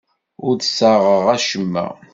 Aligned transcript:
Ur 0.45 0.53
d-ssaɣeɣ 0.55 1.25
acemma. 1.35 1.85